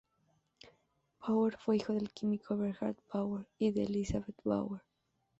[1.19, 4.81] Brauer fue hijo del químico Eberhard Brauer y de Elisabeth Brauer.